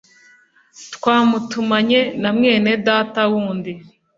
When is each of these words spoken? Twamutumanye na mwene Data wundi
Twamutumanye 0.93 1.99
na 2.21 2.29
mwene 2.37 2.71
Data 2.87 3.21
wundi 3.31 3.71